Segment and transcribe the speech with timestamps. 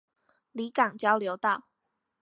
[0.51, 1.67] 里港交流道